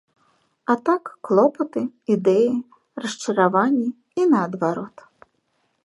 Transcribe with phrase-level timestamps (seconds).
[0.73, 1.83] А так, клопаты,
[2.15, 2.49] ідэі,
[3.05, 3.87] расчараванні
[4.23, 4.97] і наадварот.